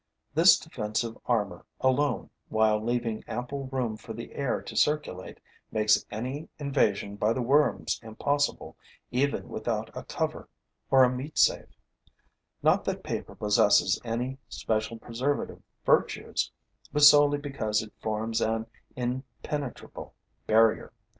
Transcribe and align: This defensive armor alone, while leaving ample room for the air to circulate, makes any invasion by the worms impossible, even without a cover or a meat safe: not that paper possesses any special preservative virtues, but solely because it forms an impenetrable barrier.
This 0.33 0.57
defensive 0.57 1.15
armor 1.27 1.63
alone, 1.79 2.31
while 2.49 2.83
leaving 2.83 3.23
ample 3.27 3.67
room 3.67 3.97
for 3.97 4.13
the 4.13 4.33
air 4.33 4.59
to 4.59 4.75
circulate, 4.75 5.39
makes 5.71 6.03
any 6.09 6.49
invasion 6.57 7.17
by 7.17 7.33
the 7.33 7.41
worms 7.43 7.99
impossible, 8.01 8.75
even 9.11 9.47
without 9.47 9.95
a 9.95 10.03
cover 10.03 10.49
or 10.89 11.03
a 11.03 11.09
meat 11.15 11.37
safe: 11.37 11.77
not 12.63 12.83
that 12.85 13.03
paper 13.03 13.35
possesses 13.35 14.01
any 14.03 14.39
special 14.49 14.97
preservative 14.97 15.61
virtues, 15.85 16.51
but 16.91 17.03
solely 17.03 17.37
because 17.37 17.83
it 17.83 17.93
forms 18.01 18.41
an 18.41 18.65
impenetrable 18.95 20.15
barrier. 20.47 20.93